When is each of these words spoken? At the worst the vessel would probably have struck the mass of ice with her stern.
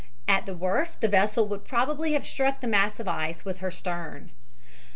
At 0.27 0.47
the 0.47 0.55
worst 0.55 0.99
the 1.01 1.07
vessel 1.07 1.47
would 1.49 1.63
probably 1.63 2.13
have 2.13 2.25
struck 2.25 2.59
the 2.61 2.67
mass 2.67 2.99
of 2.99 3.07
ice 3.07 3.45
with 3.45 3.59
her 3.59 3.69
stern. 3.69 4.31